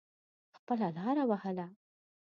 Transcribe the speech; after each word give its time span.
خپله 0.57 0.87
لاره 0.97 1.23
وهله. 1.29 1.67